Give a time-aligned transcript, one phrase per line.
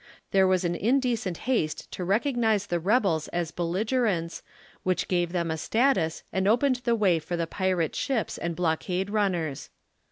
[0.31, 4.41] There was an indecent haste to recog nize tlie rebels as belligerents,
[4.81, 9.11] which gave them a status and opened the way for the pirate ships and blockade
[9.11, 9.69] runners.